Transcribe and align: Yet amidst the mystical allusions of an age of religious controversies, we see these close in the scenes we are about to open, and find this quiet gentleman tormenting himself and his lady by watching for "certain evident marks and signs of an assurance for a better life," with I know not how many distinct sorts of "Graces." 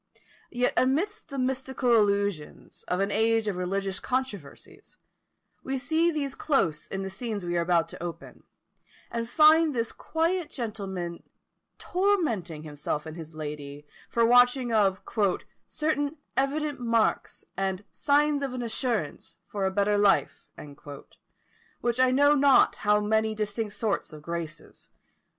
Yet 0.49 0.73
amidst 0.75 1.29
the 1.29 1.37
mystical 1.37 1.95
allusions 1.95 2.83
of 2.87 3.01
an 3.01 3.11
age 3.11 3.47
of 3.47 3.55
religious 3.55 3.99
controversies, 3.99 4.97
we 5.63 5.77
see 5.77 6.09
these 6.09 6.33
close 6.33 6.87
in 6.87 7.03
the 7.03 7.09
scenes 7.11 7.45
we 7.45 7.55
are 7.55 7.61
about 7.61 7.87
to 7.89 8.01
open, 8.01 8.41
and 9.11 9.29
find 9.29 9.75
this 9.75 9.91
quiet 9.91 10.49
gentleman 10.49 11.21
tormenting 11.77 12.63
himself 12.63 13.05
and 13.05 13.15
his 13.15 13.35
lady 13.35 13.85
by 14.11 14.23
watching 14.23 14.69
for 15.03 15.39
"certain 15.67 16.17
evident 16.35 16.79
marks 16.79 17.45
and 17.55 17.85
signs 17.91 18.41
of 18.41 18.55
an 18.55 18.63
assurance 18.63 19.35
for 19.45 19.67
a 19.67 19.71
better 19.71 19.99
life," 19.99 20.47
with 21.83 21.99
I 21.99 22.09
know 22.09 22.33
not 22.33 22.77
how 22.77 22.99
many 23.01 23.35
distinct 23.35 23.73
sorts 23.75 24.13
of 24.13 24.23
"Graces." 24.23 24.89